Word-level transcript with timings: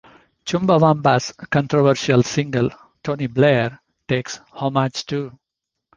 Chumbawamba's 0.47 1.31
controversial 1.51 2.23
single 2.23 2.71
"Tony 3.03 3.27
Blair" 3.27 3.79
takes 4.07 4.37
homage 4.51 5.05
too. 5.05 5.37